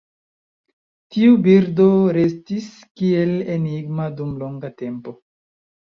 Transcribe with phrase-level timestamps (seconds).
[1.15, 1.87] Tiu birdo
[2.19, 5.19] restis kiel enigma dum longa tempo.